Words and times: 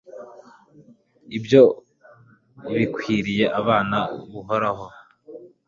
ibyo 1.37 1.63
ibikwiriye 2.71 3.45
abana 3.59 3.97
b'uhoraho 4.29 4.85